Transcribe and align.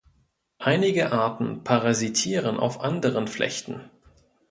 Einige 0.57 1.11
Arten 1.11 1.63
parasitieren 1.63 2.57
auf 2.57 2.79
anderen 2.81 3.27
Flechten. 3.27 3.87